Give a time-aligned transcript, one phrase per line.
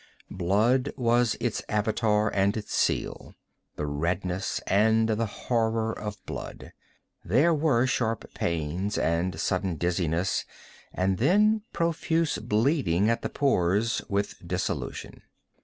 [0.31, 6.73] Blood was its Avatar and its seal—the redness and the horror of blood.
[7.23, 10.43] There were sharp pains, and sudden dizziness,
[10.91, 15.21] and then profuse bleeding at the pores, with dissolution.